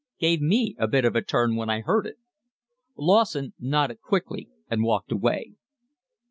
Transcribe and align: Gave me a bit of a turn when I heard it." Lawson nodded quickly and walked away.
Gave 0.17 0.41
me 0.41 0.75
a 0.79 0.87
bit 0.87 1.05
of 1.05 1.15
a 1.15 1.21
turn 1.21 1.55
when 1.55 1.69
I 1.69 1.81
heard 1.81 2.07
it." 2.07 2.17
Lawson 2.97 3.53
nodded 3.59 4.01
quickly 4.01 4.49
and 4.67 4.81
walked 4.81 5.11
away. 5.11 5.53